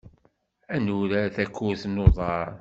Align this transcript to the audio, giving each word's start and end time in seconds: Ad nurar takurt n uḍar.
Ad 0.73 0.81
nurar 0.83 1.27
takurt 1.35 1.83
n 1.87 2.01
uḍar. 2.05 2.49